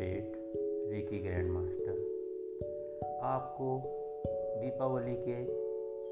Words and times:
सेठ, 0.00 0.36
Ricky 0.90 1.18
grand 1.18 1.50
master 1.50 1.96
आपको 3.22 3.66
दीपावली 4.60 5.16
के 5.16 5.34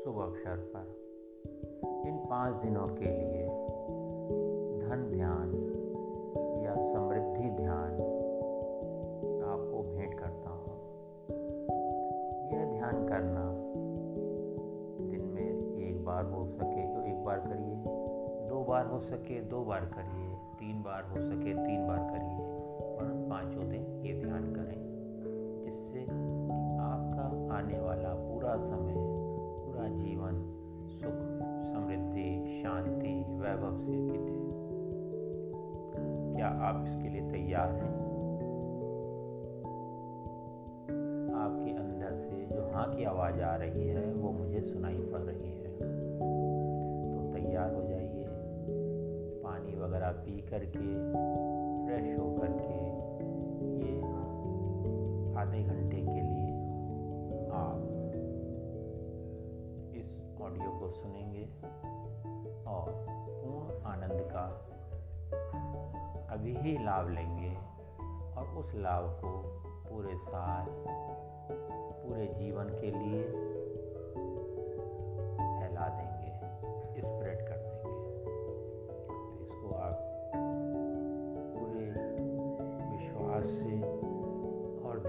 शुभ 0.03 0.18
अवसर 0.22 0.57
पर, 0.75 0.91
इन 2.09 2.18
पाँच 2.30 2.54
दिनों 2.54 2.86
के 2.89 3.04
लिए 3.04 3.46
धन 4.82 5.07
ध्यान 5.11 5.54
या 6.64 6.75
समृद्धि 6.85 7.50
ध्यान 7.57 7.95
आपको 9.45 9.82
भेंट 9.82 10.18
करता 10.18 10.50
हूँ। 10.50 10.77
यह 12.52 12.64
ध्यान 12.73 13.09
करना 13.09 13.46
दिन 15.11 15.25
में 15.25 15.89
एक 15.89 16.04
बार 16.04 16.25
हो 16.25 16.45
सके 16.46 16.86
तो 16.95 17.07
एक 17.07 17.25
बार 17.25 17.40
करिए, 17.40 17.76
दो 18.48 18.64
बार 18.64 18.86
हो 18.86 19.00
सके, 19.00 19.40
दो 19.40 19.64
बार 19.64 19.90
करिए, 19.96 20.36
तीन 20.61 20.82
बार 20.82 21.03
हो 21.03 21.17
सके, 21.17 21.54
तीन 21.54 21.86
बार 21.89 21.98
करिए। 21.98 22.47
पाँचों 23.38 23.68
दिन 23.68 24.06
ये 24.06 24.24
ध्यान 24.24 24.52
करें, 24.52 24.78
जिससे 25.64 26.02
आपका 26.80 27.54
आने 27.54 27.80
वाला 27.80 28.14
पूरा 28.14 28.56
समय, 28.56 28.94
पूरा 29.64 29.88
जीवन 29.88 30.32
सुख, 30.86 31.18
समृद्धि, 31.72 32.62
शांति, 32.62 33.24
वैभव 33.28 33.77
से 33.77 33.92
बीते। 33.92 34.38
क्या 36.36 36.48
आप 36.48 36.84
इसके 36.86 37.08
लिए 37.08 37.30
तैयार 37.30 37.69
हैं? 37.69 37.94
आपके 41.34 41.70
अंदर 41.70 42.14
से 42.14 42.56
जो 42.56 42.72
हाँ 42.72 42.97
की 42.97 43.05
आवाज़ 43.05 43.41
आ 43.41 43.56
रही 43.56 43.89
है, 43.89 44.12
वो 44.14 44.30
मुझे 44.30 44.61
सुनाई 44.61 44.98
पड़ 44.98 45.20
रही 45.20 45.50
है। 45.50 45.78
तो 47.11 47.33
तैयार 47.33 47.75
हो 47.75 47.83
जाइए। 47.83 48.27
पानी 49.42 49.75
वगैरह 49.75 50.11
पी 50.11 50.41
करके, 50.41 51.08
फ्रेश 51.86 52.19
होकर 52.19 52.50
ये 52.50 52.88
आधे 55.49 55.63
घंटे 55.63 55.97
के 55.97 56.23
लिए 56.23 56.49
आप 57.49 57.85
इस 59.97 60.41
ऑडियो 60.41 60.71
को 60.81 60.89
सुनेंगे 60.89 61.45
और 62.71 62.91
पूर्ण 63.09 63.83
आनंद 63.85 64.21
का 64.33 64.45
अभी 66.35 66.55
ही 66.57 66.73
लाभ 66.85 67.09
लेंगे 67.09 67.55
और 68.37 68.55
उस 68.57 68.75
लाभ 68.75 69.09
को 69.25 69.33
पूरे 69.89 70.17
साल, 70.17 70.67
पूरे 72.03 72.27
जीवन 72.27 72.65
के 72.65 72.91
लिए 72.91 73.25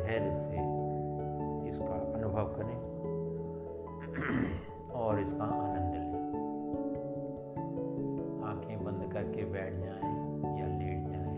धैर्य 0.10 0.30
से 0.30 0.62
इसका 1.70 1.98
अनुभव 2.14 2.48
करें 2.56 2.78
और 4.92 5.20
इसका 5.20 5.44
आनंद 5.46 5.94
लें। 5.94 6.08
आँखें 8.48 8.84
बंद 8.84 9.14
करके 9.14 9.46
बैठ 9.46 9.74
जाएँ 9.74 10.14
या 10.60 10.68
लेट 10.68 11.04
जाएँ। 11.12 11.36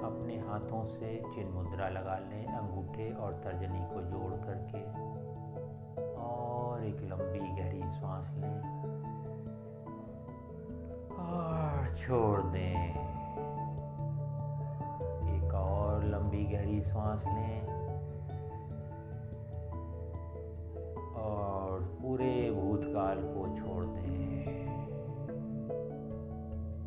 अपने 0.00 0.38
हाथों 0.38 0.84
से 0.86 1.10
चिन्ह 1.34 1.50
मुद्रा 1.50 1.88
लगा 1.88 2.18
लें, 2.18 2.46
अंगूठे 2.46 3.10
और 3.14 3.32
तर्जनी 3.32 3.84
को 3.92 4.00
जोड़ 4.02 4.32
करके 4.46 4.82
और 6.22 6.84
एक 6.84 7.00
लंबी 7.02 7.44
गहरी 7.62 7.82
सांस 7.82 8.26
लें 8.38 8.58
और 11.18 11.94
छोड़ 11.98 12.40
दें। 12.40 12.99
सांस 16.90 17.24
लें। 17.26 17.80
और 21.14 21.80
पूरे 21.80 22.50
भूतकाल 22.50 23.18
को 23.22 23.46
छोड़ 23.58 23.84
दें। 23.84 24.30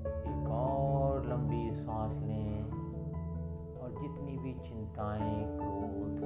एक 0.05 0.49
और 0.49 1.27
लंबी 1.29 1.71
सांस 1.71 2.23
लें 2.23 2.63
और 3.79 3.89
जितनी 4.01 4.37
भी 4.37 4.53
चिंताएँ, 4.53 5.45
क्रोध, 5.57 6.19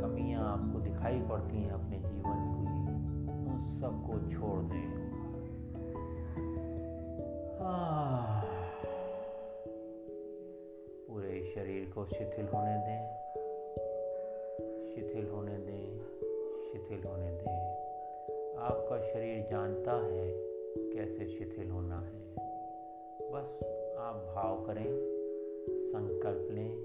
कमियाँ 0.00 0.52
आपको 0.52 0.80
दिखाई 0.80 1.20
पड़ती 1.20 1.62
हैं 1.62 1.70
अपने 1.70 1.98
जीवन 1.98 2.52
की, 2.54 2.66
उन 3.50 3.80
सबको 3.80 4.12
छोड़ 4.12 4.64
दें। 4.64 4.95
शिथिल 12.12 12.46
होने 12.46 12.76
दें। 12.78 13.16
शिथिल 14.94 15.28
होने 15.28 15.56
दें, 15.58 15.98
शिथिल 16.72 17.04
होने 17.04 17.30
दें। 17.30 17.76
आपका 18.58 18.98
शरीर 19.12 19.46
जानता 19.50 19.92
है 20.06 20.32
कैसे 20.94 21.26
शिथिल 21.26 21.70
होना 21.70 22.00
है। 22.00 22.34
बस 23.32 23.64
आप 23.98 24.14
भाव 24.34 24.66
करें, 24.66 24.86
संकल्प 25.84 26.48
लें 26.50 26.76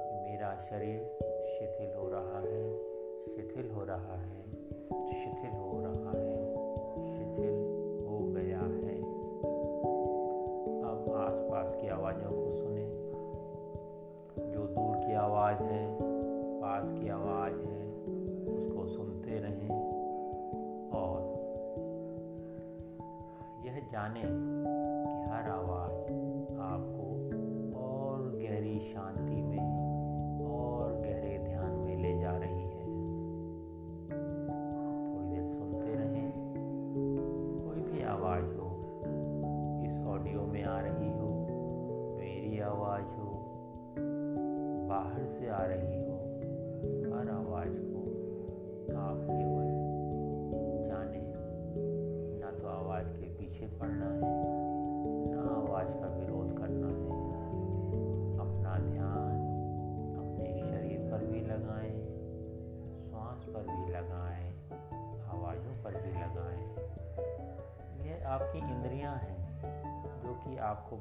कि 0.00 0.30
मेरा 0.30 0.66
शरीर 0.70 0.98
शिथिल 1.58 1.94
हो 1.94 2.08
रहा 2.08 2.40
है, 2.40 2.78
शिथिल 3.36 3.70
हो 3.70 3.84
रहा 3.84 4.16
है, 4.16 4.42
शिथिल 4.92 5.50
हो 5.50 5.71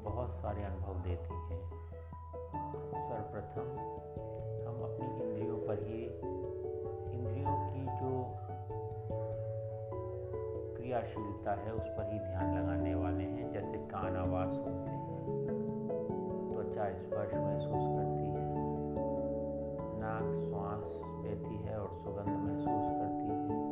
बहुत 0.03 0.29
सारे 0.29 0.63
अनुभव 0.63 0.94
देती 0.94 1.34
हैं। 1.34 1.72
सर्वप्रथम, 3.09 3.67
हम 4.67 4.75
अपनी 4.84 5.23
इंद्रियों 5.23 5.57
पर 5.57 5.84
ही, 5.84 6.06
इंद्रियों 7.17 7.70
की 7.70 7.85
जो 7.85 8.23
क्रियाशीलता 10.76 11.52
है, 11.52 11.73
उस 11.73 11.87
पर 11.87 12.14
ही 12.14 12.20
ध्यान 12.20 12.59
लगाने 12.59 12.96
वाले 12.96 13.23
हैं। 13.23 13.53
जैसे 13.53 13.78
कान, 13.78 14.16
आवाज़ 14.16 14.49
सुनते 14.49 14.91
हैं। 14.91 15.11
त्वचा 16.53 16.90
स्पर्श 16.90 17.34
महसूस 17.34 17.85
करती 17.97 18.26
है। 18.26 18.41
नाक, 19.99 20.49
श्वास 20.49 21.02
लेती 21.26 21.55
है 21.55 21.81
और 21.81 21.87
सुगंध 21.87 22.37
महसूस 22.40 22.91
करती 22.91 23.28
है। 23.28 23.72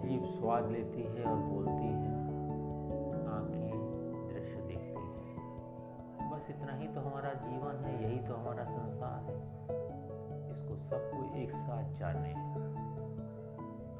जीभ 0.00 0.24
स्वाद 0.24 0.70
लेती 0.70 1.02
है 1.02 1.24
और 1.24 1.36
बोलती 1.36 1.72
है 1.72 1.77
हमारा 7.08 7.34
जीवन 7.34 7.84
है, 7.84 8.04
यही 8.04 8.18
तो 8.18 8.34
हमारा 8.34 8.64
संसार 8.64 9.24
है। 9.24 9.52
इसको 10.50 10.76
सबको 10.76 11.36
एक 11.36 11.50
साथ 11.50 11.98
जाने। 11.98 12.34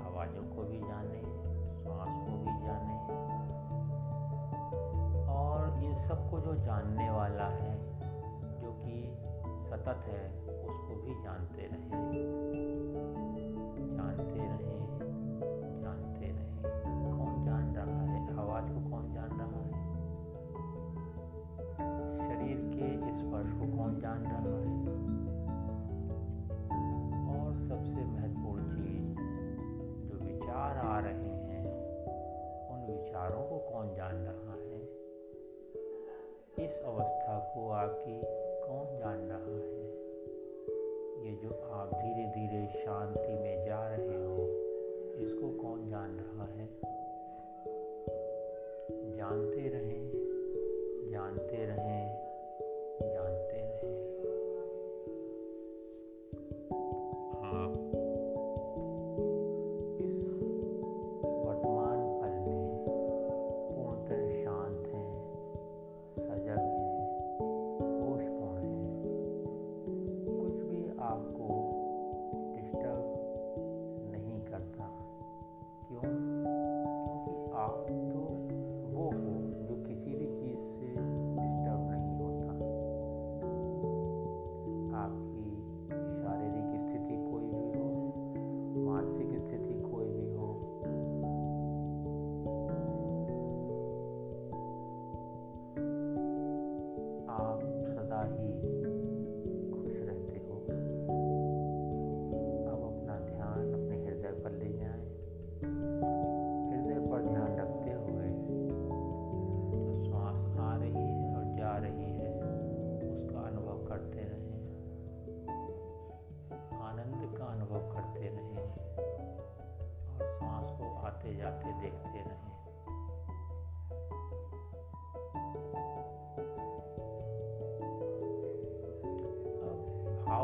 आवाज़ों 0.04 0.56
को 0.56 0.62
भी 0.62 0.78
जाने 0.78 1.48
श्वास 1.82 2.08
को 2.08 2.38
भी 2.38 2.66
जाने। 2.66 2.98
और 5.26 5.84
इन 5.84 5.94
सबको 5.94 6.40
जो 6.40 6.54
जानने 6.54 7.10
वाला 7.10 7.44
है, 7.44 7.78
जो 8.60 8.72
कि 8.72 9.16
सतत 9.70 10.04
है, 10.06 10.40
उसको 10.40 11.02
भी 11.02 11.22
जानते 11.22 11.62
रहें। 11.62 12.57
बाकी 37.88 38.47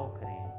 ao 0.04 0.12
crente. 0.12 0.53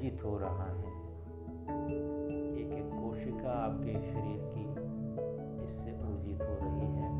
विसर्जित 0.00 0.24
हो 0.24 0.38
रहा 0.38 0.64
है। 0.64 0.88
एक 1.88 2.72
एक 2.72 2.90
कोशिका 2.94 3.50
आपके 3.50 3.92
शरीर 3.92 4.40
की 4.54 4.64
इससे 5.64 5.92
ऊर्जित 5.92 6.42
हो 6.42 6.54
रही 6.62 6.86
है। 6.96 7.10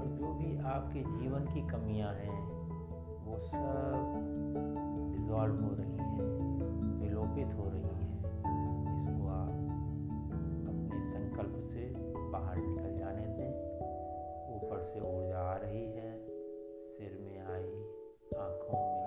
और 0.00 0.06
जो 0.06 0.34
भी 0.34 0.58
आपके 0.58 1.00
जीवन 1.00 1.44
की 1.44 1.66
कमियाँ 1.66 2.14
हैं, 2.14 2.40
वो 3.24 3.38
सब 3.38 4.14
डिजॉल्व 5.16 5.64
हो 5.64 5.74
रही 5.74 5.96
हैं, 5.96 6.20
विलोपित 7.00 7.54
हो 7.58 7.68
रही 7.68 7.82
हैं। 7.82 8.18
इसको 8.98 9.28
आप 9.28 9.50
अपने 10.68 11.10
संकल्प 11.10 11.56
से 11.72 11.94
बाहर 12.30 12.56
निकल 12.56 12.98
जाने 12.98 13.26
दें। 13.26 13.50
ऊपर 14.56 14.80
से 14.82 15.00
ऊर्जा 15.00 15.38
आ 15.38 15.56
रही 15.56 15.84
है, 15.84 16.18
सिर 16.88 17.18
में 17.20 17.38
आई 17.38 17.70
आँखों 18.38 18.78
में 18.78 18.97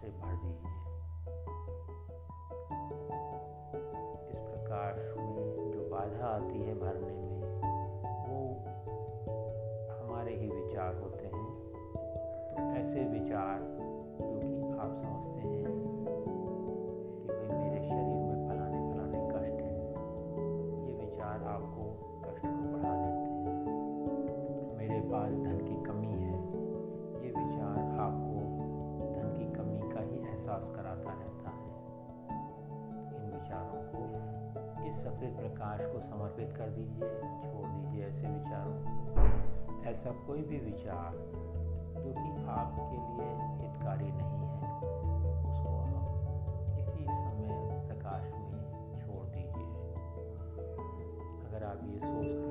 से 0.00 0.08
भर 0.08 0.34
दीजिए 0.34 0.76
इस 4.30 4.40
प्रकार 4.40 4.94
में 5.18 5.70
जो 5.72 5.88
बाधा 5.90 6.26
आती 6.26 6.62
है 6.62 6.74
भरने 6.74 7.10
में, 7.10 7.40
वो 8.28 8.38
हमारे 10.00 10.34
ही 10.34 10.48
विचार 10.50 10.94
होते 10.94 11.24
हैं। 11.24 11.48
तो 12.50 12.62
ऐसे 12.76 13.04
विचार 13.08 13.58
जो 14.20 14.38
कि 14.40 14.78
आप 14.78 14.92
समझते 14.92 15.40
हैं 15.40 15.59
सफ़ेद 35.00 35.36
प्रकाश 35.36 35.80
को 35.80 36.00
समर्पित 36.00 36.50
कर 36.56 36.68
दीजिए, 36.68 37.08
छोड़ 37.42 37.68
दीजिए 37.68 38.04
ऐसे 38.06 38.26
विचारों 38.28 38.74
को। 38.80 39.84
ऐसा 39.88 40.10
कोई 40.26 40.42
भी 40.42 40.58
विचार 40.58 41.12
जो 42.00 42.10
कि 42.12 42.30
आपके 42.48 42.98
लिए 43.00 43.28
हितकारी 43.60 44.10
नहीं 44.12 44.42
है, 44.50 44.70
उसको 45.50 45.70
आप 45.80 46.06
इसी 46.78 47.04
समय 47.04 47.52
प्रकाश 47.88 48.24
में 48.32 48.62
छोड़ 48.98 49.26
दीजिए। 49.26 49.76
अगर 51.48 51.62
आप 51.64 51.78
ये 51.84 51.98
सोचते 51.98 52.49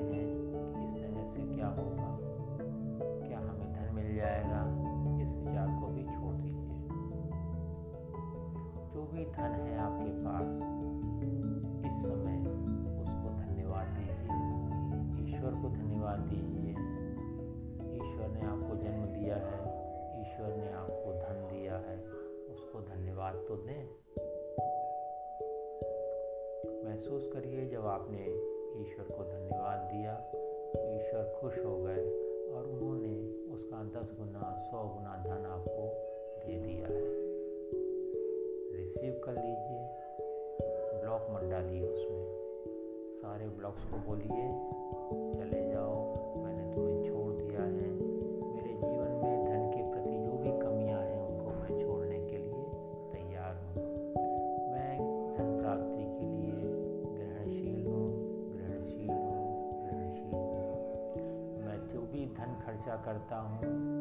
करता 63.09 63.35
हूँ। 63.35 63.98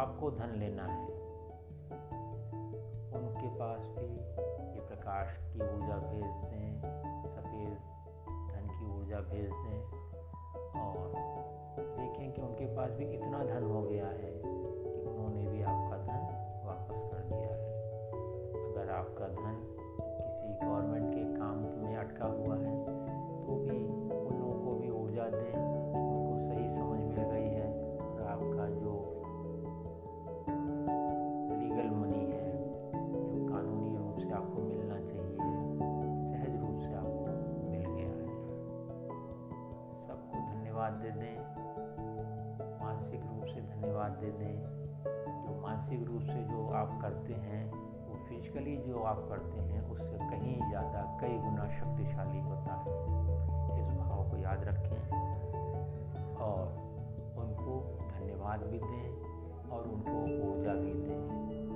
आपको 0.00 0.30
धन 0.30 0.52
लेना 0.58 0.84
है। 0.84 1.06
उनके 3.12 3.48
पास 3.48 3.80
भी 3.80 4.06
ये 4.74 4.80
प्रकाश 4.80 5.36
की 5.36 5.60
ऊर्जा 5.60 5.96
भेज 5.96 6.30
दें, 6.44 6.80
सफ़ेद 7.24 7.74
धन 8.50 8.68
की 8.70 8.86
ऊर्जा 8.98 9.20
भेज 9.20 9.50
दें 9.50 9.80
और 10.80 11.12
देखें 11.96 12.32
कि 12.32 12.42
उनके 12.42 12.66
पास 12.76 12.90
भी 12.90 13.04
इतना 13.04 13.44
धन 13.44 13.62
हो 13.62 13.82
गया 13.82 14.06
है 14.06 14.32
कि 14.42 15.02
उन्होंने 15.06 15.46
भी 15.46 15.62
आपका 15.62 15.96
धन 15.96 16.22
वापस 16.66 17.02
कर 17.12 17.22
दिया 17.22 17.52
है। 17.52 17.68
अगर 18.72 18.90
आपका 18.90 19.28
धन 19.28 19.60
किसी 19.76 20.66
गवर्नमेंट 20.66 21.14
के 21.14 21.24
काम 21.38 21.56
में 21.84 21.96
अटका 21.96 22.26
हुआ 22.26 22.56
है 22.56 22.99
मानसिक 45.90 46.08
रूप 46.08 46.22
से 46.22 46.42
जो 46.50 46.66
आप 46.70 46.90
करते 47.02 47.34
हैं, 47.34 47.60
वो 48.08 48.16
फिजिकली 48.28 48.76
जो 48.86 48.98
आप 49.02 49.26
करते 49.28 49.60
हैं, 49.60 49.80
उससे 49.90 50.18
कहीं 50.30 50.54
ज़्यादा, 50.68 51.00
कई 51.20 51.38
गुना 51.38 51.64
शक्तिशाली 51.78 52.40
होता 52.40 52.74
है। 52.82 52.94
इस 53.80 53.88
भाव 53.96 54.30
को 54.30 54.36
याद 54.36 54.62
रखें 54.68 55.00
और 56.38 56.62
उनको 57.42 57.74
धन्यवाद 58.12 58.62
भी 58.62 58.78
दें 58.78 59.68
और 59.70 59.88
उनको 59.88 60.16
ऊर्जा 60.46 60.74
भी 60.74 60.92
दें 61.00 61.18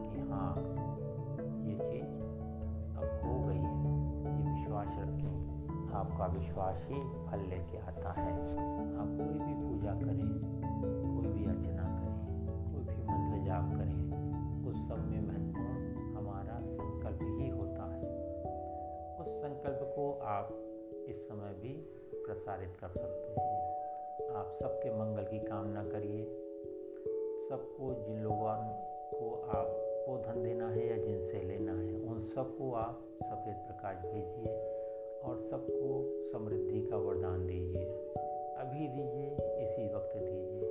कि 0.05 0.31
हाँ 0.31 0.55
ये 1.67 1.75
चीज़ 1.83 2.15
अब 2.95 3.21
हो 3.25 3.39
गई 3.43 3.67
है। 3.67 3.83
ये 4.31 4.43
विश्वास 4.53 4.97
रखें। 4.99 5.35
आपका 5.95 6.27
विश्वास 6.39 6.87
ही 6.89 7.03
फल 7.27 7.49
लेके 7.51 7.79
आता 7.81 8.13
है। 8.21 8.33
आप 8.95 9.11
कोई 9.19 9.39
भी 9.39 9.55
पूजा 9.61 9.93
करें 10.01 10.54
आप 20.35 20.49
इस 21.09 21.29
समय 21.29 21.55
भी 21.55 21.73
प्रसारित 22.27 22.77
कर 22.81 22.89
सकते 22.89 23.41
हैं। 23.41 23.65
आप 24.29 24.59
सबके 24.63 24.91
मंगल 24.91 25.25
की 25.25 25.39
कामना 25.39 25.85
करिए। 25.85 26.25
सबको 27.49 27.95
जिन 27.95 28.23
लोगों 28.23 28.55
को 29.19 29.43
आपको 29.43 30.19
धन 30.19 30.43
देना 30.43 30.69
है 30.69 30.89
या 30.89 30.97
जिनसे 30.97 31.43
लेना 31.43 31.73
है, 31.73 32.01
उन 32.01 32.29
सबको 32.35 32.73
आप 32.73 33.05
सफ़ेद 33.23 33.57
प्रकाश 33.57 33.97
भेजिए 33.97 34.57
और 35.25 35.41
सबको 35.51 36.11
समृद्धि 36.33 36.87
का 36.87 36.97
वरदान 36.97 37.47
दीजिए। 37.47 37.91
अभी 38.59 38.89
दीजिए, 38.89 39.27
इसी 39.35 39.95
वक्त 39.95 40.17
दीजिए। 40.17 40.71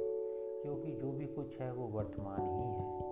क्योंकि 0.63 0.91
जो 0.91 1.11
भी 1.11 1.25
कुछ 1.25 1.59
है 1.59 1.73
वो 1.73 1.87
वर्तमान 1.87 2.41
ही 2.41 2.69
है। 2.69 3.02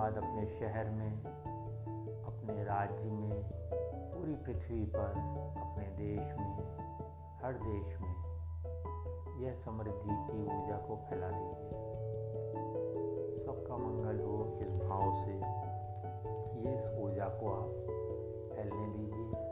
बाद 0.00 0.16
अपने 0.16 0.46
शहर 0.46 0.90
में, 0.90 1.24
अपने 2.24 2.64
राज्य 2.64 3.04
में, 3.04 3.44
पूरी 4.14 4.34
पृथ्वी 4.34 4.84
पर, 4.84 5.12
अपने 5.60 5.84
देश 5.84 6.34
में, 6.40 6.56
हर 7.42 7.52
देश 7.52 8.00
में 8.00 8.14
यह 9.40 9.54
समृद्धि 9.54 10.08
की 10.08 10.42
ऊर्जा 10.42 10.76
को 10.76 10.96
फैला 10.96 11.30
दीजिए। 11.30 11.70
सबका 13.44 13.76
मंगल 13.76 14.20
हो 14.20 14.58
इस 14.62 14.72
भाव 14.78 15.14
से। 15.14 15.36
इस 16.70 17.00
ऊर्जा 17.02 17.24
को 17.24 17.52
आप 17.52 17.70
फैलने 18.56 18.86
दीजिए। 18.86 19.49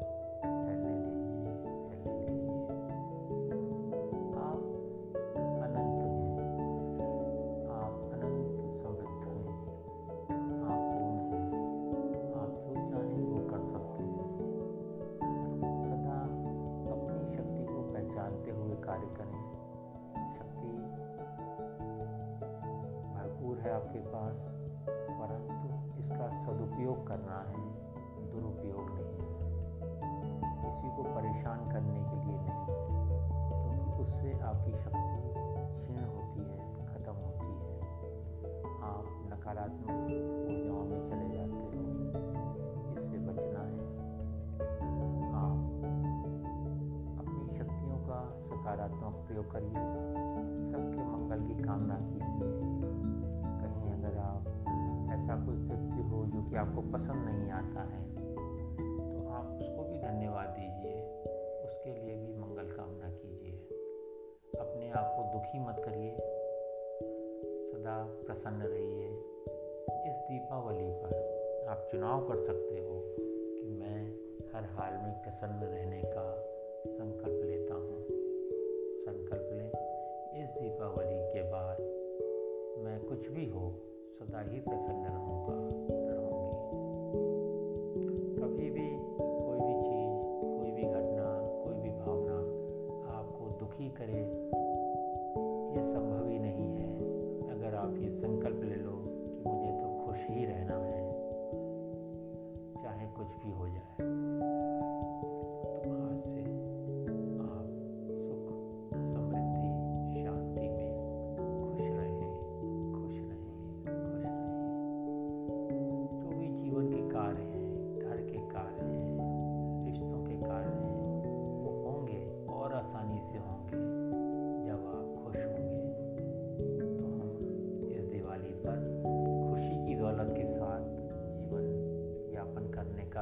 करना 27.38 27.58
है 27.58 28.30
दुरुपयोग 28.32 28.90
नहीं 28.90 29.16
किसी 30.58 30.88
को 30.96 31.02
परेशान 31.02 31.58
करने 31.70 32.00
के 32.00 32.16
लिए 32.16 32.38
नहीं, 32.38 32.64
क्योंकि 33.62 34.02
उससे 34.02 34.32
आपकी 34.40 34.72
शक्ति 34.72 35.18
क्षीण 35.76 36.00
होती 36.04 36.40
है, 36.40 36.58
खत्म 36.86 37.12
होती 37.12 37.50
है। 37.58 37.74
आप 38.82 39.04
नकारात्मक 39.32 39.90
ऊर्जाओं 40.48 40.84
में 40.84 41.00
चले 41.10 41.28
जाते 41.36 41.60
हो, 41.60 41.82
इससे 42.96 43.18
बचना 43.18 43.62
है। 43.62 43.86
आप 45.38 45.58
अपनी 47.18 47.58
शक्तियों 47.58 47.98
का 47.98 48.20
सकारात्मक 48.42 49.14
प्रयोग 49.26 49.50
करिए। 49.52 49.87
आपको 56.58 56.82
पसंद 56.82 57.28
नहीं 57.28 57.50
आता 57.50 57.82
है 57.82 58.02
तो 59.12 59.28
आप 59.28 59.58
उसको 59.60 59.82
भी 59.84 59.98
धन्यवाद 59.98 60.48
दीजिए। 60.48 60.96
उसके 61.64 61.90
लिए 61.94 62.14
भी 62.16 62.34
मंगल 62.34 62.70
कामना 62.76 63.10
कीजिए। 63.10 63.58
अपने 64.60 64.90
आप 64.90 65.14
को 65.16 65.22
दुखी 65.32 65.58
मत 65.58 65.76
करिए। 65.84 66.12
सदा 67.72 67.96
प्रसन्न 68.26 68.62
रहिए। 68.62 69.06
इस 70.08 70.16
दीपावली 70.16 70.90
पर 70.90 71.66
आप 71.68 71.88
चुनाव 71.92 72.28
कर 72.28 72.46
सकते 72.46 72.74
हो 72.74 73.14
कि 73.18 73.68
मैं 73.70 74.00
हर 74.52 74.64
हाल 74.64 74.92
में 74.92 75.22
प्रसन्न 75.22 75.64
रहने 75.64 76.02
का 76.02 76.26
संकल्प 76.86 77.44
लेता 77.44 77.74
हूँ। 77.74 78.04
संकल्प 79.06 79.48
लें, 79.52 79.70
इस 80.42 80.48
दीपावली 80.50 81.20
के 81.32 81.42
बाद 81.50 81.80
मैं 82.84 83.00
कुछ 83.08 83.28
भी 83.28 83.50
हो, 83.50 83.74
सदा 84.18 84.40
ही 84.40 84.60
प्रसन्न 84.60 85.06
रहूँगा 85.06 85.37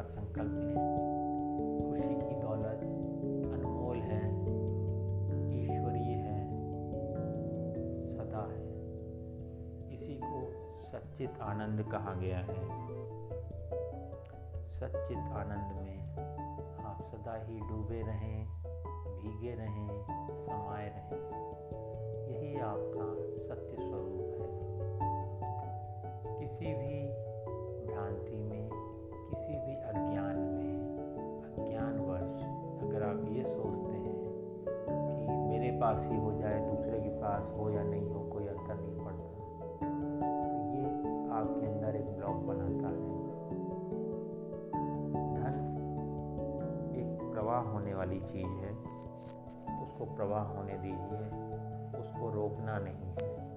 संकल्प 0.02 0.52
लें। 0.52 0.76
खुशी 1.88 2.14
की 2.14 2.40
दौलत 2.40 2.80
अनमोल 3.54 3.96
है। 3.96 4.40
ईश्वरीय 5.62 6.14
है। 6.14 6.46
सदा 8.04 8.52
है। 8.52 8.66
इसी 9.94 10.20
को 10.24 10.52
सच्चित 10.82 11.32
आनंद 11.40 11.82
कहा 11.82 12.14
गया 12.14 12.38
है। 12.38 12.86
सच्चित 14.66 15.18
आनंद 15.18 15.82
में 15.82 15.96
आप 16.84 17.02
सदा 17.02 17.44
ही 17.44 17.60
डूबे 17.60 18.02
रहें, 18.02 18.46
भीगे 19.22 19.54
रहें, 19.54 19.88
समाये 20.46 20.88
रहें। 20.88 21.46
यही 22.28 22.56
आपका 22.56 23.14
सत्य 23.48 23.76
स्वरूप 23.82 24.30
है। 24.30 24.35
पास 35.86 36.06
ही 36.06 36.16
हो 36.16 36.32
जाए, 36.32 36.70
दूसरे 36.70 37.00
के 37.00 37.08
पास 37.08 37.52
हो 37.56 37.70
या 37.70 37.82
नहीं 37.82 38.10
हो, 38.10 38.30
कोई 38.32 38.46
अंतर 38.46 38.74
नहीं 38.74 39.04
पड़ता। 39.04 39.26
तो 40.28 40.74
ये 40.74 40.84
आपके 41.30 41.66
अंदर 41.66 41.96
एक 41.96 42.16
ब्लॉक 42.16 42.36
बनाता 42.36 42.88
है। 42.88 43.26
धन 45.36 45.74
एक 46.96 47.34
प्रवाह 47.34 47.60
होने 47.60 47.94
वाली 47.94 48.20
चीज़ 48.20 48.46
है। 48.46 48.70
उसको 49.82 50.14
प्रवाह 50.14 50.42
होने 50.42 50.78
दीजिए, 50.78 51.26
उसको 52.00 52.30
रोकना 52.30 52.78
नहीं 52.78 53.10
है। 53.10 53.56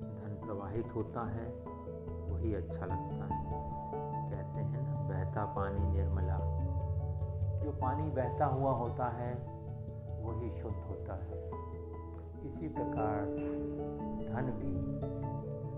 धन 0.00 0.46
प्रवाहित 0.46 0.94
होता 0.94 1.28
है, 1.28 1.52
वही 2.30 2.54
अच्छा 2.54 2.86
लगता 2.86 3.34
है। 3.34 3.44
कहते 4.30 4.60
हैं 4.60 4.82
ना, 4.82 5.08
बहता 5.08 5.44
पानी 5.44 5.92
निर्मला। 5.92 6.51
जो 7.62 7.72
पानी 7.72 8.10
बहता 8.10 8.46
हुआ 8.46 8.70
होता 8.72 9.08
है, 9.08 9.32
वही 10.22 10.50
शुद्ध 10.60 10.76
होता 10.76 11.14
है। 11.14 11.40
इसी 12.42 12.68
प्रकार 12.68 13.26
धन 14.26 14.50
भी 14.58 14.72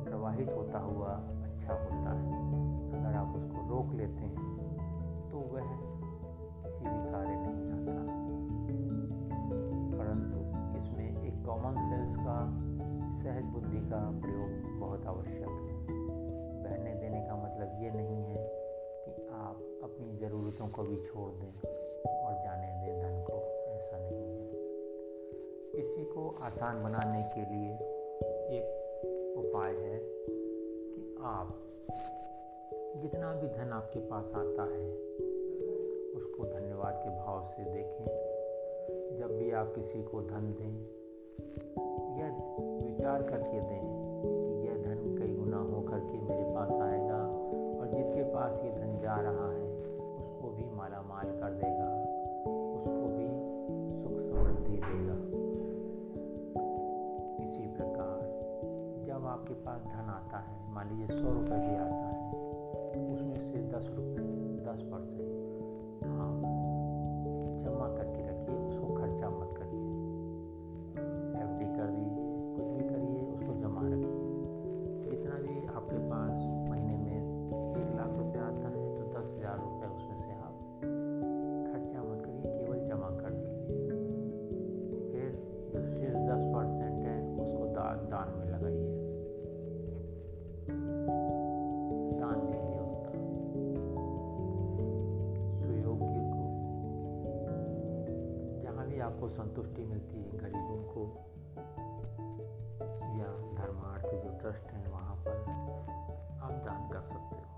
प्रवाहित 0.05 0.49
होता 0.49 0.79
हुआ 0.79 1.09
अच्छा 1.09 1.73
होता 1.73 2.13
है। 2.13 2.43
अगर 2.93 3.17
आप 3.17 3.35
उसको 3.37 3.69
रोक 3.69 3.93
लेते 3.95 4.21
हैं 4.21 5.31
तो 5.31 5.39
वह 5.39 5.69
किसी 6.63 6.85
भी 6.85 7.01
कार्य 7.13 7.37
नहीं 7.37 7.67
आता 7.73 7.97
परंतु 9.99 10.39
इसमें 10.79 11.23
एक 11.23 11.45
कॉमन 11.47 11.75
सेंस 11.91 12.17
का, 12.17 12.39
सहज 13.15 13.45
बुद्धि 13.45 13.81
का 13.91 14.01
प्रयोग 14.21 14.79
बहुत 14.81 15.07
आवश्यक 15.07 15.43
है। 15.43 15.75
बहने 16.65 16.95
देने 16.95 17.21
का 17.21 17.35
मतलब 17.37 17.83
ये 17.83 17.91
नहीं 17.91 18.23
है 18.25 18.54
आप 19.55 19.81
अपनी 19.83 20.17
ज़रूरतों 20.17 20.69
को 20.69 20.83
भी 20.83 20.97
छोड़ 20.97 21.31
दें 21.31 21.53
और 22.11 22.33
जाने 22.33 22.69
दें 22.81 23.03
धन 23.03 23.25
को। 23.31 23.37
ऐसा 23.73 23.99
नहीं 23.99 24.39
है। 24.39 24.49
इसी 25.83 26.05
को 26.05 26.37
आसान 26.41 26.83
बनाने 26.83 27.23
के 27.23 27.41
लिए 27.41 27.75
एक 28.59 28.67
उपाय 29.39 29.73
है 29.73 30.01
कि 30.95 31.17
आप 31.21 31.61
जितना 32.97 33.35
भी 33.35 33.49
धन 33.49 33.71
आपके 33.73 34.01
पास 34.01 34.25
आता 34.25 34.63
है, 34.63 34.91
उसको 36.13 36.45
धन्यवाद 36.45 37.01
के 37.05 37.11
भाव 37.11 37.53
से 37.57 37.65
देखें। 37.65 38.05
जब 39.19 39.39
भी 39.39 39.51
आप 39.51 39.75
किसी 39.75 40.03
को 40.03 40.23
धन 40.23 40.55
दें 40.61 40.75
या 42.21 42.29
विचार 42.87 43.23
करके 43.23 43.61
दें 43.61 43.94
पास 48.45 48.61
ये 48.65 48.71
धन 48.71 48.99
जा 49.03 49.15
रहा 49.17 49.45
है, 49.51 49.69
उसको 50.19 50.49
भी 50.49 50.65
माला 50.77 51.01
माल 51.03 51.29
कर 51.41 51.55
देगा, 51.55 51.87
उसको 52.81 53.07
भी 53.13 53.29
सुख 54.03 54.17
समृद्धि 54.21 54.77
देगा। 54.77 55.15
इसी 57.45 57.67
प्रकार, 57.77 58.19
जब 59.07 59.27
आपके 59.27 59.55
पास 59.55 59.81
धन 59.85 60.11
आता 60.11 60.39
है, 60.39 60.75
मान 60.75 60.89
लीजिए 60.89 61.07
सौ 61.07 61.33
रुपये 61.33 61.59
भी 61.59 61.75
आता 61.77 62.07
है, 62.09 62.33
उसमें 63.15 63.41
से 63.43 63.63
दस 63.73 63.91
रुपये 63.97 64.24
संतुष्टि 99.35 99.85
मिलती 99.85 100.23
है 100.23 100.39
गरीबों 100.39 100.83
को। 100.89 101.03
या 103.15 103.31
धर्मार्थ 103.55 104.07
जो 104.15 104.31
ट्रस्ट 104.39 104.67
हैं 104.71 104.89
वहाँ 104.91 105.17
पर 105.17 105.37
आप 106.43 106.53
दान 106.65 106.83
कर 106.91 107.03
सकते 107.03 107.37
हो। 107.37 107.49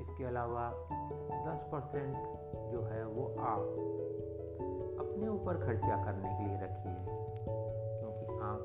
इसके 0.00 0.24
अलावा 0.24 0.64
10 1.46 1.60
परसेंट 1.72 2.16
जो 2.72 2.80
है 2.82 3.02
वो 3.06 3.24
आप 3.40 3.64
अपने 5.00 5.28
ऊपर 5.28 5.54
खर्चा 5.56 5.96
करने 6.04 6.30
के 6.30 6.44
लिए 6.44 6.58
रखिए, 6.58 6.96
क्योंकि 7.98 8.26
आप 8.44 8.60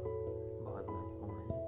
बहुत 0.62 0.86
महत्वपूर्ण 0.90 1.38
हैं। 1.50 1.64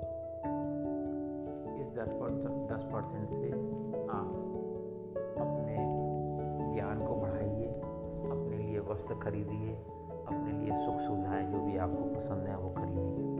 इस 1.81 1.89
दस 1.91 2.83
परसेंट 2.93 3.27
से 3.29 3.49
आप 4.11 4.50
वस्त्र 9.01 9.15
खरीदिए, 9.15 9.75
अपने 10.27 10.51
लिए 10.51 10.85
सुख 10.85 10.99
सुविधाएँ 10.99 11.51
जो 11.51 11.59
भी 11.59 11.77
आपको 11.77 12.03
पसंद 12.15 12.47
है 12.47 12.57
वो 12.57 12.69
खरीदिए। 12.69 13.31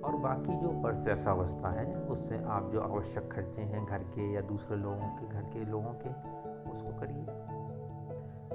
और 0.00 0.16
बाकी 0.16 0.56
जो 0.56 0.68
परसैसावस्था 0.82 1.70
है, 1.70 1.96
उससे 1.96 2.44
आप 2.44 2.70
जो 2.72 2.80
आवश्यक 2.80 3.32
खर्चे 3.32 3.62
हैं 3.62 3.86
घर 3.86 3.98
के 3.98 4.32
या 4.32 4.40
दूसरे 4.40 4.76
लोगों 4.76 5.08
के, 5.08 5.28
घर 5.28 5.42
के 5.42 5.64
लोगों 5.64 5.92
के, 5.92 6.10
उसको 6.70 7.00
करिए 7.00 7.24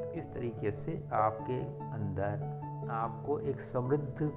तो 0.04 0.12
इस 0.12 0.34
तरीके 0.34 0.72
से 0.72 1.08
आपके 1.14 1.60
अंदर 1.92 2.88
आपको 2.92 3.40
एक 3.40 3.62
समृद्ध 3.62 4.32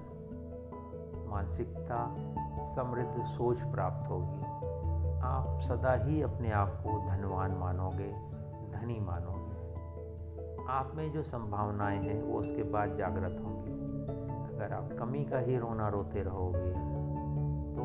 मानसिकता, 1.26 2.14
समृद्ध 2.74 3.24
सोच 3.24 3.61
प्राप्त 3.61 4.11
होगी। 4.11 4.42
आप 5.20 5.59
सदा 5.61 5.92
ही 5.92 6.22
अपने 6.22 6.50
आप 6.52 6.68
को 6.68 6.98
धनवान 7.11 7.50
मानोगे, 7.50 8.12
धनी 8.78 9.00
मानोगे। 9.00 9.34
आप 10.74 10.92
में 10.94 11.12
जो 11.12 11.22
संभावनाएँ 11.22 11.98
हैं, 11.98 12.22
वो 12.22 12.38
उसके 12.38 12.62
बाद 12.62 12.96
जागृत 12.96 13.40
होंगी। 13.44 13.72
अगर 14.54 14.72
आप 14.72 14.88
कमी 14.98 15.24
का 15.24 15.38
ही 15.38 15.58
रोना 15.58 15.88
रोते 15.88 16.22
रहोगे 16.22 16.72
तो 17.74 17.82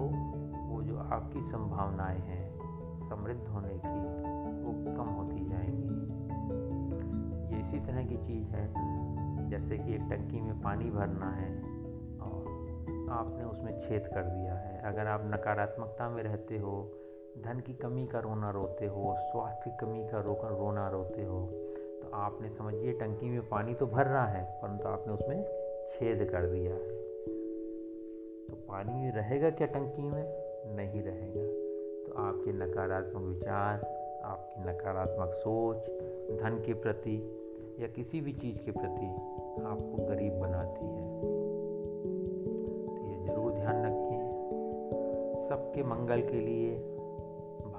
वो 0.67 0.81
जो 0.81 0.97
आपकी 0.97 1.41
संभावनाएँ 1.41 2.19
हैं, 2.19 2.45
समृद्ध 3.09 3.47
होने 3.47 3.73
की, 3.85 3.99
वो 4.63 4.95
कम 4.97 5.09
होती 5.09 5.45
जाएँगी। 5.49 5.99
ये 7.53 7.61
इसी 7.61 7.79
तरह 7.79 8.05
की 8.05 8.17
चीज़ 8.17 8.47
है, 8.47 8.73
जैसे 9.49 9.77
कि 9.77 9.95
एक 9.95 10.01
टंकी 10.01 10.41
में 10.41 10.61
पानी 10.61 10.89
भरना 10.89 11.31
है, 11.31 11.53
और 12.19 12.41
आपने 13.11 13.43
उसमें 13.43 13.79
छेद 13.79 14.07
कर 14.07 14.23
दिया 14.23 14.53
है। 14.53 14.81
अगर 14.81 15.07
आप 15.07 15.21
नकारात्मकता 15.25 16.09
में 16.09 16.23
रहते 16.23 16.57
हो, 16.57 16.91
धन 17.43 17.59
की 17.59 17.73
कमी 17.73 18.07
का 18.07 18.19
रोना 18.19 18.49
रोते 18.49 18.85
हो, 18.85 19.15
स्वास्थ्य 19.19 19.71
की 19.71 19.77
कमी 19.77 20.07
का 20.07 20.19
रो 20.19 20.33
रोना 20.33 20.89
रोते 20.89 21.25
हो 21.25 21.38
आपने 22.29 22.49
समझिए 22.49 22.91
टंकी 22.91 23.29
में 23.29 23.47
पानी 23.49 23.73
तो 23.73 23.85
भर 23.85 24.05
रहा 24.05 24.25
है, 24.25 24.43
परंतु 24.61 24.87
आपने 24.87 25.13
उसमें 25.13 25.43
छेद 25.91 26.29
कर 26.31 26.45
दिया 26.45 26.73
है। 26.73 26.87
तो 28.47 28.55
पानी 28.55 29.09
रहेगा 29.09 29.49
क्या 29.49 29.67
टंकी 29.67 30.01
में? 30.01 30.23
नहीं 30.75 31.01
रहेगा। 31.01 31.43
तो 32.05 32.13
आपके 32.21 32.51
नकारात्मक 32.51 33.21
विचार, 33.21 33.81
आपकी 34.23 34.61
नकारात्मक 34.61 35.33
सोच, 35.33 35.77
धन 36.41 36.61
के 36.65 36.73
प्रति 36.73 37.15
या 37.79 37.87
किसी 37.87 38.21
भी 38.21 38.33
चीज़ 38.33 38.57
के 38.57 38.71
प्रति 38.71 39.07
आपको 39.63 40.07
गरीब 40.07 40.33
बनाती 40.33 40.85
है। 40.85 41.07
तो 42.85 43.07
ये 43.09 43.17
ज़रूर 43.25 43.51
ध्यान 43.51 43.83
रखें 43.85 44.09
सबके 45.49 45.83
मंगल 45.83 46.21
के 46.21 46.39
लिए 46.39 46.98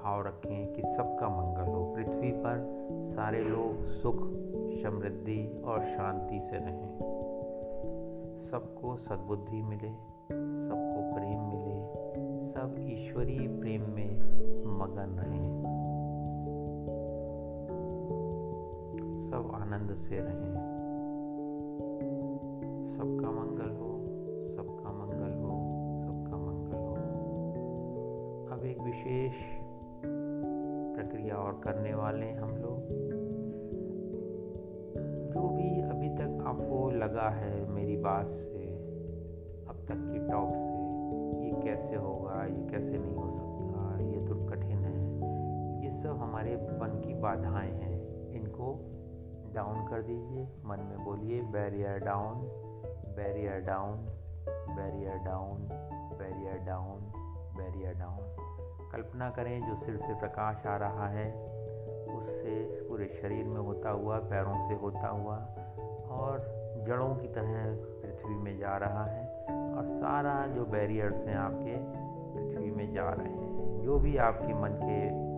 भाव 0.03 0.27
रखें 0.27 0.73
कि 0.73 0.81
सबका 0.83 1.29
मंगल 1.29 1.71
हो। 1.71 1.93
पृथ्वी 1.95 2.31
पर 2.31 2.87
सारे 3.03 3.43
लोग 3.43 3.85
सुख, 3.85 4.15
समृद्धि 4.83 5.61
और 5.65 5.85
शांति 5.85 6.39
से 6.39 6.57
रहें। 6.57 6.97
सबको 8.51 8.95
सद्बुद्धि 8.95 9.61
मिले, 9.61 9.89
सबको 10.67 11.15
प्रेम 11.15 11.39
मिले, 11.39 11.93
सब 12.51 12.75
ईश्वरीय 12.79 13.59
प्रेम 13.59 13.81
में 13.81 14.15
मगन 14.77 15.09
रहें। 15.19 15.61
सब 19.31 19.51
आनंद 19.55 19.95
से 19.95 20.19
रहें। 20.19 20.53
सबका 22.97 23.31
मंगल 23.31 23.69
हो, 23.69 23.91
सबका 24.55 24.91
मंगल 24.91 25.33
हो, 25.43 25.51
सबका 26.01 26.37
मंगल 26.37 26.77
हो। 26.77 26.95
अब 28.55 28.65
एक 28.65 28.81
विशेष 28.81 29.60
प्रक्रिया 31.31 31.37
और 31.37 31.61
करने 31.63 31.93
वाले 31.93 32.25
हैं 32.25 32.39
हम 32.39 32.55
लोग। 32.57 32.79
जो 35.33 35.47
भी 35.49 35.81
अभी 35.81 36.09
तक 36.09 36.43
आपको 36.47 36.89
लगा 36.91 37.29
है 37.29 37.65
मेरी 37.69 37.97
बात 37.97 38.27
से, 38.27 38.65
अब 39.69 39.85
तक 39.89 39.99
की 40.11 40.19
टॉक 40.27 40.49
से, 40.49 41.45
ये 41.45 41.51
कैसे 41.63 41.95
होगा, 41.95 42.43
ये 42.45 42.67
कैसे 42.71 42.97
नहीं 42.97 43.15
हो 43.15 43.29
सकता, 43.31 43.99
ये 44.01 44.27
तो 44.27 44.35
कठिन 44.45 44.83
है। 44.83 44.95
ये 45.85 45.93
सब 45.93 46.17
हमारे 46.17 46.55
मन 46.55 47.01
की 47.05 47.13
बाधाएँ 47.13 47.71
हैं। 47.71 48.31
इनको 48.31 48.73
डाउन 49.55 49.87
कर 49.87 50.01
दीजिए, 50.01 50.43
मन 50.65 50.85
में 50.89 51.05
बोलिए 51.05 51.41
barrier 51.41 51.97
down 51.97 52.35
barrier 53.15 53.59
down 53.59 53.97
barrier 54.75 55.17
down 55.17 55.67
barrier 56.19 56.57
down 56.57 56.99
barrier 57.57 57.93
down 57.93 58.40
कल्पना 58.91 59.29
करें, 59.29 59.67
जो 59.67 59.75
सिर 59.75 59.97
से 59.97 60.13
प्रकाश 60.13 60.65
आ 60.65 60.77
रहा 60.77 61.07
है, 61.07 61.33
उससे 62.17 62.85
पूरे 62.89 63.05
शरीर 63.21 63.45
में 63.45 63.61
होता 63.61 63.89
हुआ, 63.89 64.17
पैरों 64.17 64.69
से 64.69 64.75
होता 64.75 65.07
हुआ, 65.07 65.35
और 66.09 66.39
जड़ों 66.87 67.15
की 67.15 67.27
तरह 67.27 67.75
पृथ्वी 68.01 68.35
में 68.35 68.57
जा 68.57 68.77
रहा 68.77 69.05
है, 69.05 69.45
और 69.75 69.83
सारा 69.85 70.47
जो 70.47 70.65
बैरियर्स 70.65 71.15
हैं 71.15 71.35
आपके 71.35 71.75
पृथ्वी 72.33 72.71
में 72.71 72.93
जा 72.93 73.09
रहे 73.09 73.27
हैं। 73.27 73.81
जो 73.81 73.99
भी 73.99 74.17
आपके 74.17 74.53
मन 74.53 74.69
के 74.69 75.31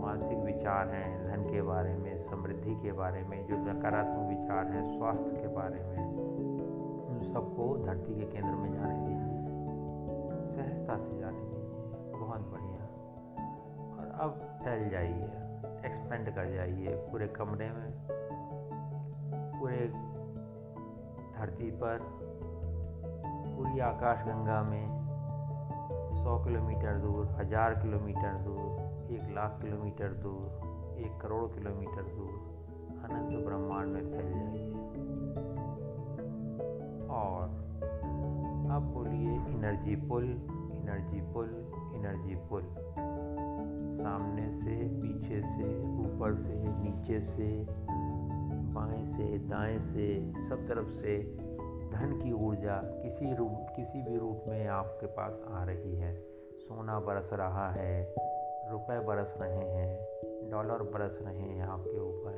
मानसिक 0.00 0.38
विचार 0.38 0.88
हैं, 0.88 1.28
धन 1.28 1.42
के 1.50 1.62
बारे 1.62 1.94
में, 1.94 2.22
समृद्धि 2.30 2.74
के 2.74 2.92
बारे 2.92 3.22
में, 3.22 3.46
जो 3.46 3.56
नकारात्मक 3.56 4.28
विचार 4.28 4.66
हैं, 4.66 4.98
स्वास्थ्य 4.98 5.30
के 5.30 5.48
बारे 5.48 5.80
में, 5.80 6.06
उन 7.08 7.20
सबको 7.32 7.86
धरती 7.86 8.14
के 8.14 8.26
केंद्र 8.26 8.50
में 8.50 8.72
जाने 8.74 8.94
दीजिए 9.06 9.38
सहजता 10.56 10.96
से 10.96 11.18
जाने 11.18 11.40
दीजिए 11.40 12.18
बहुत 12.18 12.40
बढ़िया। 12.40 12.77
अब 14.20 14.38
फैल 14.62 14.88
जाइए 14.90 15.26
एक्सपेंड 15.86 16.28
कर 16.34 16.54
जाइए 16.54 16.94
पूरे 17.10 17.26
कमरे 17.28 17.68
में, 17.70 17.92
पूरे 19.60 19.76
धरती 21.36 21.70
पर, 21.70 21.98
पूरी 23.56 23.80
आकाश 23.80 24.24
गंगा 24.26 24.62
में, 24.62 24.86
सौ 26.24 26.38
किलोमीटर 26.44 26.98
दूर, 26.98 27.26
हज़ार 27.40 27.74
किलोमीटर 27.74 28.42
दूर, 28.44 29.14
एक 29.14 29.30
लाख 29.34 29.58
किलोमीटर 29.62 30.14
दूर, 30.24 30.96
एक 30.98 31.20
करोड़ 31.20 31.46
किलोमीटर 31.50 32.02
दूर, 32.16 32.34
अनंत 33.04 33.44
ब्रह्मांड 33.44 33.92
में 33.92 34.10
फैल 34.10 34.32
जाइए। 34.32 34.66
और 37.10 37.44
अब 38.72 38.90
बोलिए 38.94 39.34
energy 39.54 39.96
pull 40.08 40.24
energy 40.24 41.20
pull 41.32 41.48
energy 41.94 42.34
pull 42.50 42.64
सामने 43.98 44.52
से, 44.52 44.88
पीछे 44.88 45.40
से, 45.40 45.80
ऊपर 45.80 46.34
से, 46.34 46.54
नीचे 46.54 47.20
से, 47.20 47.66
बाएँ 48.72 49.06
से, 49.06 49.38
दाएँ 49.38 49.78
से, 49.78 50.32
सब 50.48 50.68
तरफ़ 50.68 50.88
से 50.88 51.18
धन 51.92 52.20
की 52.24 52.32
ऊर्जा 52.32 52.82
किसी 52.84 53.34
रूप, 53.34 53.66
किसी 53.76 54.02
भी 54.02 54.18
रूप 54.18 54.44
में 54.48 54.66
आपके 54.66 55.06
पास 55.06 55.42
आ 55.48 55.64
रही 55.64 55.96
है। 55.96 56.20
सोना 56.58 57.00
बरस 57.00 57.30
रहा 57.32 57.70
है, 57.70 58.14
रुपए 58.70 59.00
बरस 59.00 59.34
रहे 59.40 59.70
हैं, 59.70 60.06
डॉलर 60.50 60.82
बरस 60.82 61.18
रहे 61.22 61.38
हैं 61.38 61.62
आपके 61.62 62.00
ऊपर। 62.00 62.32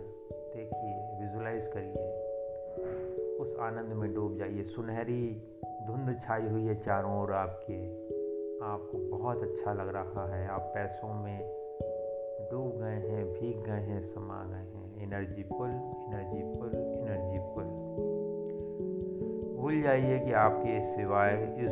देखिए, 0.57 1.25
विजुलाइज 1.25 1.67
करिए। 1.67 2.27
उस 3.39 3.57
आनंद 3.61 3.93
में 3.93 4.15
डूब 4.15 4.37
जाइए। 4.37 4.63
सुनहरी 4.63 5.43
धुंध 5.87 6.21
छाई 6.23 6.49
हुई 6.49 6.65
है 6.65 6.75
चारों 6.75 7.23
ओर 7.23 7.33
आपके। 7.33 8.11
आपको 8.63 9.17
बहुत 9.17 9.43
अच्छा 9.43 9.73
लग 9.73 9.89
रहा 9.89 10.37
है। 10.37 10.49
आप 10.49 10.73
पैसों 10.75 11.15
में 11.15 11.41
डूब 12.51 12.83
गए 12.83 13.09
हैं, 13.11 13.33
भीग 13.33 13.65
गए 13.65 13.73
हैं, 13.73 14.03
समा 14.03 14.45
गए 14.45 14.55
हैं। 14.55 15.03
Energy 15.03 15.43
pull 15.43 15.71
energy 15.71 16.59
pull 16.59 16.71
energy 16.75 17.39
pull 17.39 17.65
भूल 19.57 19.83
जाइए 19.83 20.19
कि 20.19 20.33
आपके 20.33 20.87
सिवाय 20.87 21.57
इस 21.59 21.71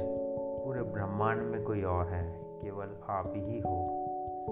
पूरे 0.65 0.83
ब्रह्मांड 0.83 1.43
में 1.43 1.65
कोई 1.65 1.83
और 1.83 2.07
है। 2.07 2.41
केवल 2.63 2.89
आप 3.09 3.33
ही 3.37 3.61
हो। 3.61 4.05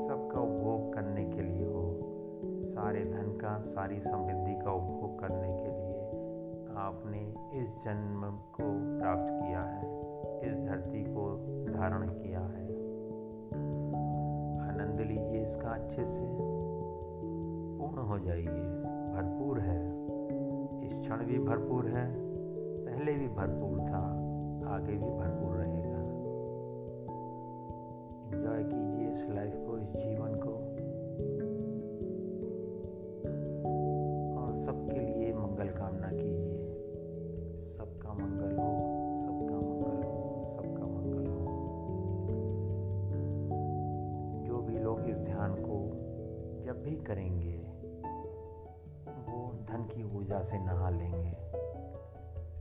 सबका 0.09 0.41
उपभोग 0.41 0.95
करने 0.95 1.25
के 1.25 1.41
लिए 1.41 1.67
हो। 1.67 1.99
सारे 2.67 3.05
धन 3.05 3.39
का, 3.43 3.59
सारी 3.59 4.01
समृद्धि 4.01 4.65
का 4.65 4.73
उपभोग 4.73 5.19
करने 5.19 5.49
के 5.49 5.69
लिए 5.69 5.87
आपने 6.77 7.19
इस 7.61 7.69
जन्म 7.71 8.37
को 8.37 8.99
प्राप्त 9.01 9.47
किया 9.47 9.63
है। 9.63 10.06
इस 10.41 10.59
धरती 10.69 11.05
को 11.05 11.37
धारण 11.73 12.09
किया 12.09 12.41
है। 12.41 12.67
आनंद 14.69 15.01
लीजिए 15.01 15.45
इसका 15.45 15.69
अच्छे 15.69 16.07
से। 16.07 16.27
पूर्ण 17.79 18.03
हो 18.03 18.19
जाइए। 18.19 18.47
भरपूर 19.13 19.61
है। 19.61 20.07
इस 20.87 20.93
क्षण 20.95 21.25
भी 21.25 21.39
भरपूर 21.39 21.87
है। 21.87 22.15
पहले 22.85 23.13
भी 23.13 23.29
भरपूर 23.29 23.81
था। 23.81 24.23
आगे 24.67 24.93
भी 24.93 25.11
भरपूर 25.11 25.57
रहेगा। 25.57 25.97
इंजॉय 28.27 28.65
कीजिए 28.65 29.13
इस 29.13 29.31
लाइफ 29.31 29.55
को, 29.57 29.79
इस 29.79 29.89
जीवन 29.89 30.36
से 50.51 50.59
नहा 50.59 50.91
लेंगे। 50.91 51.29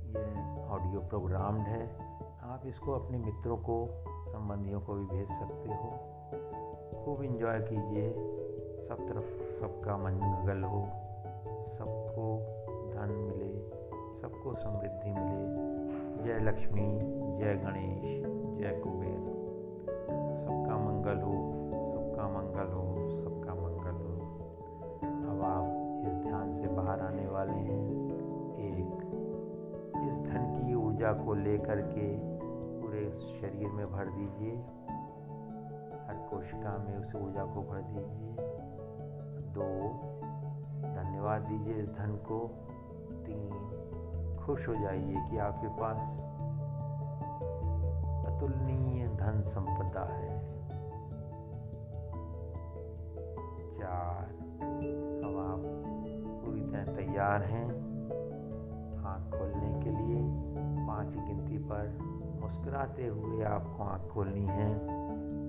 ये 0.07 0.63
ऑडियो 0.63 0.99
प्रोग्राम्ड 0.99 1.67
है। 1.67 1.95
आप 2.41 2.61
इसको 2.65 2.91
अपने 2.91 3.17
मित्रों 3.17 3.57
को, 3.57 3.87
संबंधियों 4.07 4.81
को 4.81 4.93
भी 4.93 5.05
भेज 5.05 5.27
सकते 5.27 5.69
हो। 5.69 5.99
खूब 7.05 7.23
इंजॉय 7.23 7.59
कीजिए। 7.59 8.11
सब 8.87 8.95
तरफ़ 9.09 9.59
सबका 9.61 9.97
मंगल 9.97 10.63
हो। 10.63 10.81
सबको 11.77 12.37
धन 12.93 13.09
मिले। 13.09 13.75
सबको 14.21 14.55
समृद्धि 14.55 15.09
मिले। 15.11 15.75
जय 16.23 16.39
लक्ष्मी, 16.39 16.99
जय 17.37 17.55
गणेश। 17.55 17.84
ऊर्जा 31.05 31.23
को 31.23 31.33
लेकर 31.33 31.81
के 31.81 32.17
पूरे 32.81 33.11
शरीर 33.11 33.67
में 33.67 33.91
भर 33.91 34.05
दीजिए। 34.05 34.55
हर 36.07 36.27
कोशिका 36.31 36.77
में 36.77 36.97
उस 36.97 37.15
ऊर्जा 37.15 37.45
को 37.45 37.61
भर 37.61 37.81
दीजिए। 37.81 38.35
दो, 39.53 39.89
धन्यवाद 40.81 41.41
दीजिए 41.41 41.73
इस 41.73 41.89
धन 41.89 42.15
को। 42.15 42.47
तीन, 43.11 43.49
खुश 44.45 44.67
हो 44.67 44.75
जाइए 44.75 45.15
कि 45.29 45.37
आपके 45.37 45.67
पास 45.67 46.09
अतुलनीय 48.25 49.07
धन 49.07 49.41
संपदा 49.47 50.05
है। 50.13 50.39
चार, 53.77 54.23
अब 55.23 55.37
आप 55.37 55.61
पूरी 56.45 56.61
तरह 56.61 56.95
तैयार 56.95 57.43
हैं। 57.43 57.74
पाँच 61.05 61.27
गिनती 61.27 61.57
पर 61.57 61.97
मुस्कुराते 62.41 63.07
हुए 63.07 63.43
आपको 63.43 63.83
आँख 63.83 64.11
खोलनी 64.11 64.45
है। 64.45 64.79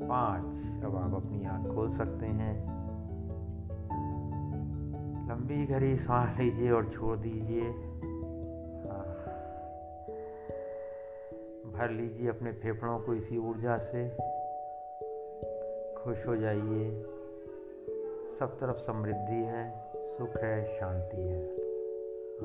पाँच, 0.09 0.43
अब 0.85 0.97
आप 0.97 1.15
अपनी 1.15 1.45
आँख 1.45 1.75
खोल 1.75 1.97
सकते 1.97 2.27
हैं। 2.27 2.77
लंबी 5.29 5.67
घड़ी 5.67 5.97
सांस 5.97 6.39
लीजिए 6.39 6.71
और 6.71 6.89
छोड़ 6.89 7.19
दीजिए। 7.19 7.71
भर 11.73 11.91
लीजिए 11.91 12.29
अपने 12.29 12.53
फेफड़ों 12.53 12.99
को 12.99 13.15
इसी 13.15 13.39
ऊर्जा 13.39 13.79
से। 13.79 14.09
खुश 15.95 16.27
हो 16.27 16.37
जाइए। 16.37 17.03
सब 18.41 18.59
तरफ़ 18.61 18.77
समृद्धि 18.77 19.45
है, 19.45 19.93
सुख 19.97 20.37
है, 20.37 20.81
शांति 20.81 21.17
है, 21.17 21.43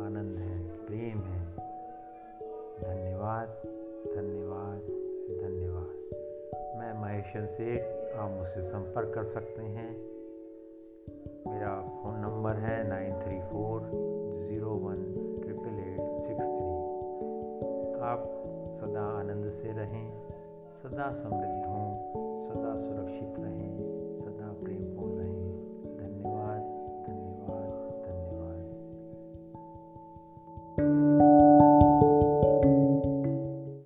आनंद 0.05 0.39
है, 0.39 0.85
प्रेम 0.85 1.19
है। 1.19 1.70
धन्यवाद 2.81 3.47
धन्यवाद 4.15 4.79
धन्यवाद। 5.41 5.97
मैं 6.79 7.01
महेशन 7.01 7.45
सेठ 7.45 8.15
आप 8.15 8.31
मुझसे 8.31 8.61
संपर्क 8.61 9.13
कर 9.15 9.23
सकते 9.23 9.61
हैं। 9.61 9.91
मेरा 11.47 11.81
फ़ोन 11.81 12.19
नंबर 12.19 12.53
है 12.53 12.87
nine 12.87 13.13
three 13.13 13.39
four 13.39 13.81
zero 14.47 14.69
one 14.69 15.03
triple 15.43 15.79
eight 15.79 16.23
six 16.23 16.47
three. 16.47 16.71
आप 18.01 18.27
सदा 18.81 19.03
आनंद 19.19 19.51
से 19.51 19.71
रहें, 19.71 20.11
सदा 20.83 21.11
समृद्ध 21.11 21.65
हों। 21.65 21.90